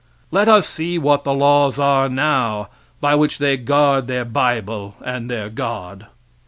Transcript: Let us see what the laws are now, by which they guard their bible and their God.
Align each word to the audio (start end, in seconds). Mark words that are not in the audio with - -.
Let 0.31 0.49
us 0.49 0.67
see 0.67 0.97
what 0.97 1.25
the 1.25 1.33
laws 1.35 1.77
are 1.77 2.09
now, 2.09 2.69
by 3.01 3.13
which 3.13 3.37
they 3.37 3.55
guard 3.55 4.07
their 4.07 4.25
bible 4.25 4.95
and 5.05 5.29
their 5.29 5.47
God. 5.51 6.07